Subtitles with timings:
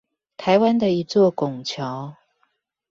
[0.35, 2.15] 台灣的一座拱橋